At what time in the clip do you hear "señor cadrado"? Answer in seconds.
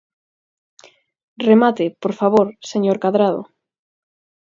2.71-3.41